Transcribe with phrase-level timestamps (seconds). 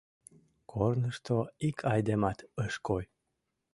[0.71, 3.03] Корнышто ик айдемат ыш кой.